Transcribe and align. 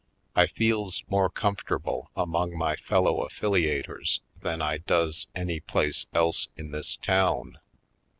I 0.35 0.47
feels 0.47 1.03
more 1.11 1.29
com 1.29 1.57
fortable 1.57 2.07
among 2.15 2.57
my 2.57 2.75
fellow 2.75 3.23
affiliators 3.27 4.19
than 4.41 4.59
I 4.59 4.79
does 4.79 5.27
any 5.35 5.59
place 5.59 6.07
else 6.11 6.47
in 6.57 6.71
this 6.71 6.95
town. 6.95 7.59